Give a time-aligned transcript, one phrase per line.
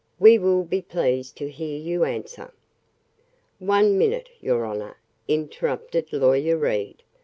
[0.17, 2.55] "We will be pleased to hear your answer."
[3.59, 7.03] "One minute, your honor," interrupted Lawyer Reed.